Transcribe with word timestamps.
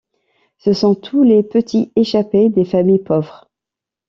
Ce 0.57 0.73
sont 0.73 0.95
tous 0.95 1.21
les 1.21 1.43
petits 1.43 1.91
échappés 1.95 2.49
des 2.49 2.65
familles 2.65 3.03
pauvres. 3.03 3.47